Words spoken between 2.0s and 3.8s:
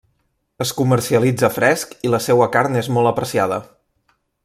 i la seua carn és molt apreciada.